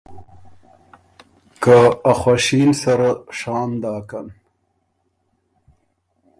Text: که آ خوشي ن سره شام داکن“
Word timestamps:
که 1.63 1.77
آ 2.11 2.13
خوشي 2.21 2.61
ن 2.69 2.71
سره 2.81 3.09
شام 3.39 3.71
داکن“ 3.81 4.27